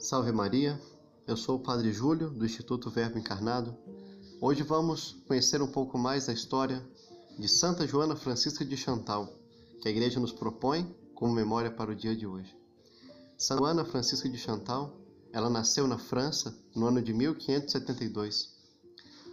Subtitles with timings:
[0.00, 0.80] Salve Maria,
[1.26, 3.76] eu sou o Padre Júlio, do Instituto Verbo Encarnado.
[4.40, 6.82] Hoje vamos conhecer um pouco mais da história
[7.38, 9.30] de Santa Joana Francisca de Chantal,
[9.78, 12.56] que a Igreja nos propõe como memória para o dia de hoje.
[13.36, 14.98] Santa Joana Francisca de Chantal,
[15.34, 18.56] ela nasceu na França no ano de 1572.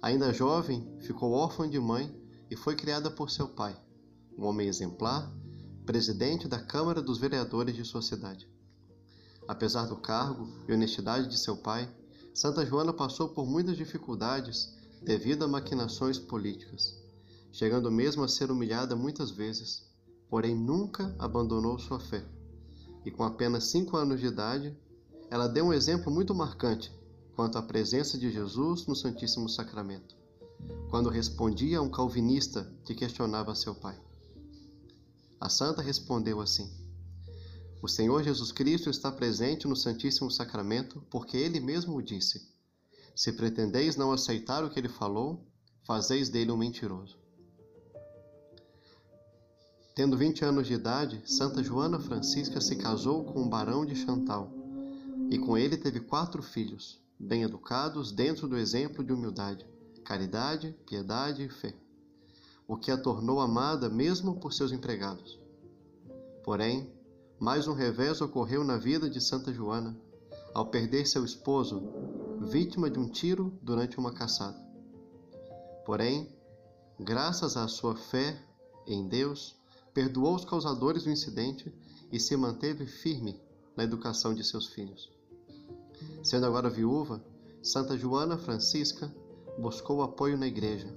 [0.00, 2.14] Ainda jovem, ficou órfã de mãe
[2.48, 3.76] e foi criada por seu pai,
[4.38, 5.28] um homem exemplar,
[5.84, 8.51] presidente da Câmara dos Vereadores de sua cidade.
[9.46, 11.88] Apesar do cargo e honestidade de seu pai,
[12.34, 16.96] Santa Joana passou por muitas dificuldades devido a maquinações políticas,
[17.52, 19.84] chegando mesmo a ser humilhada muitas vezes,
[20.30, 22.24] porém nunca abandonou sua fé.
[23.04, 24.76] E com apenas cinco anos de idade,
[25.28, 26.92] ela deu um exemplo muito marcante
[27.34, 30.16] quanto à presença de Jesus no Santíssimo Sacramento,
[30.88, 33.98] quando respondia a um calvinista que questionava seu pai.
[35.40, 36.70] A santa respondeu assim:
[37.82, 42.48] o Senhor Jesus Cristo está presente no Santíssimo Sacramento porque Ele mesmo o disse.
[43.14, 45.44] Se pretendeis não aceitar o que Ele falou,
[45.84, 47.18] fazeis dele um mentiroso.
[49.96, 54.52] Tendo 20 anos de idade, Santa Joana Francisca se casou com o barão de Chantal
[55.28, 59.66] e com ele teve quatro filhos, bem educados dentro do exemplo de humildade,
[60.04, 61.74] caridade, piedade e fé,
[62.66, 65.38] o que a tornou amada mesmo por seus empregados.
[66.44, 67.01] Porém,
[67.42, 69.98] mais um revés ocorreu na vida de Santa Joana,
[70.54, 71.82] ao perder seu esposo,
[72.40, 74.56] vítima de um tiro durante uma caçada.
[75.84, 76.32] Porém,
[77.00, 78.40] graças à sua fé
[78.86, 79.56] em Deus,
[79.92, 81.74] perdoou os causadores do incidente
[82.12, 83.42] e se manteve firme
[83.76, 85.10] na educação de seus filhos.
[86.22, 87.20] Sendo agora viúva,
[87.60, 89.12] Santa Joana Francisca
[89.58, 90.96] buscou apoio na igreja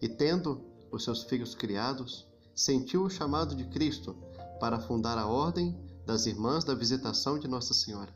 [0.00, 4.16] e, tendo os seus filhos criados, sentiu o chamado de Cristo
[4.60, 8.14] para fundar a Ordem das Irmãs da Visitação de Nossa Senhora,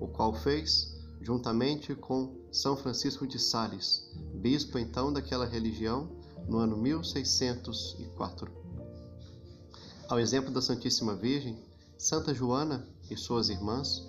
[0.00, 6.08] o qual fez juntamente com São Francisco de Sales, bispo então daquela religião,
[6.48, 8.50] no ano 1604.
[10.08, 11.58] Ao exemplo da Santíssima Virgem,
[11.98, 14.06] Santa Joana e suas irmãs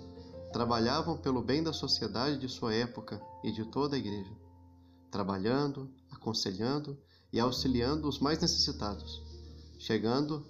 [0.52, 4.30] trabalhavam pelo bem da sociedade de sua época e de toda a Igreja,
[5.10, 6.96] trabalhando, aconselhando
[7.32, 9.22] e auxiliando os mais necessitados,
[9.88, 10.44] chegando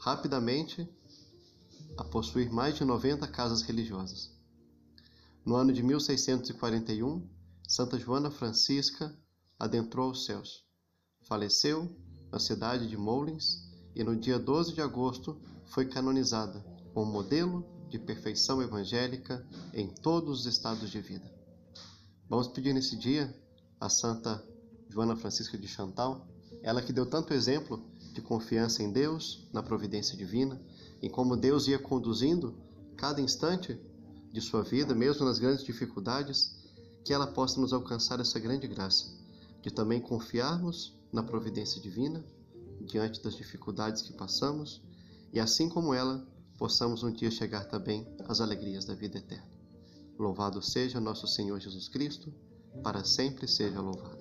[0.00, 0.84] rapidamente
[1.96, 4.28] a possuir mais de 90 casas religiosas.
[5.46, 7.30] No ano de 1641,
[7.68, 9.16] Santa Joana Francisca
[9.56, 10.64] adentrou os céus.
[11.28, 11.96] Faleceu
[12.32, 16.58] na cidade de Moulins e no dia 12 de agosto foi canonizada
[16.92, 21.32] como modelo de perfeição evangélica em todos os estados de vida.
[22.28, 23.32] Vamos pedir nesse dia
[23.78, 24.44] a Santa
[24.88, 26.26] Joana Francisca de Chantal,
[26.64, 27.88] ela que deu tanto exemplo
[28.20, 30.60] de confiança em Deus, na providência divina,
[31.02, 32.54] em como Deus ia conduzindo
[32.96, 33.80] cada instante
[34.30, 36.54] de sua vida, mesmo nas grandes dificuldades,
[37.02, 39.10] que ela possa nos alcançar essa grande graça,
[39.62, 42.22] de também confiarmos na providência divina
[42.82, 44.82] diante das dificuldades que passamos
[45.32, 46.26] e assim como ela,
[46.58, 49.48] possamos um dia chegar também às alegrias da vida eterna.
[50.18, 52.32] Louvado seja nosso Senhor Jesus Cristo,
[52.82, 54.19] para sempre seja louvado.